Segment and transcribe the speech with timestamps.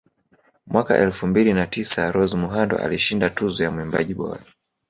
[0.67, 4.43] Mwaka elfu mbili na tisa Rose Muhando alishinda Tuzo ya Mwimbaji bora